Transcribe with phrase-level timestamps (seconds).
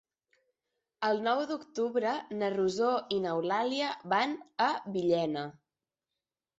[1.09, 4.37] El nou d'octubre na Rosó i n'Eulàlia van
[4.69, 5.49] a Villena.